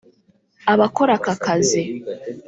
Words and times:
Abakora 0.73 1.11
aka 1.17 1.33
kazi 1.43 1.81